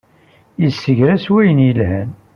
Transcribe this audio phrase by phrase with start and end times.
[0.63, 2.09] Yessegra s wayen yelhan